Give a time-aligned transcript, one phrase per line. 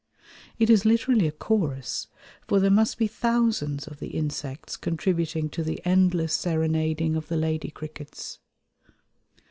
[0.57, 2.07] It is literally a chorus,
[2.47, 7.37] for there must be thousands of the insects contributing to the endless serenading of the
[7.37, 8.39] lady crickets.